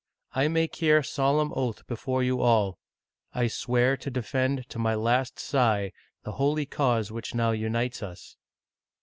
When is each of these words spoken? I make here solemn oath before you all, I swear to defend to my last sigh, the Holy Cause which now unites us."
I 0.33 0.47
make 0.47 0.77
here 0.77 1.03
solemn 1.03 1.53
oath 1.55 1.85
before 1.85 2.23
you 2.23 2.41
all, 2.41 2.79
I 3.35 3.45
swear 3.45 3.95
to 3.97 4.09
defend 4.09 4.67
to 4.69 4.79
my 4.79 4.95
last 4.95 5.37
sigh, 5.37 5.91
the 6.23 6.31
Holy 6.31 6.65
Cause 6.65 7.11
which 7.11 7.35
now 7.35 7.51
unites 7.51 8.01
us." 8.01 8.35